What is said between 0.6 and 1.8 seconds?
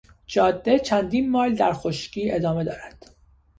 چندین مایل در